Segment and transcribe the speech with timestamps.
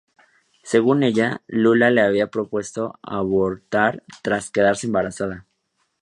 [0.63, 5.45] Según ella, Lula le había propuesto abortar tras quedarse embarazada.